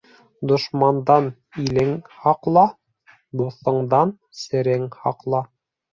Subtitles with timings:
[0.51, 1.27] Дошмандан
[1.65, 1.91] илең
[2.23, 2.63] һаҡла,
[3.43, 5.45] дуҫыңдан серең һаҡла.